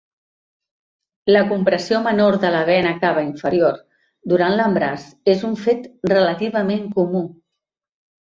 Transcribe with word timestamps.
La 1.33 1.41
compressió 1.51 1.99
menor 2.07 2.37
de 2.45 2.49
la 2.55 2.61
vena 2.69 2.93
cava 3.03 3.25
inferior 3.27 3.77
durant 4.33 4.57
l'embaràs 4.61 5.05
és 5.35 5.45
un 5.51 5.55
fet 5.67 5.87
relativament 6.15 6.91
comú. 6.99 7.23